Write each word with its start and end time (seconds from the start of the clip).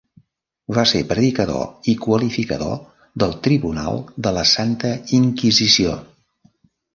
Va 0.77 0.83
ser 0.91 1.01
predicador 1.09 1.91
i 1.93 1.93
qualificador 2.05 2.79
del 3.25 3.35
tribunal 3.49 4.01
de 4.29 4.33
la 4.39 4.47
Santa 4.53 4.93
Inquisició. 5.21 5.93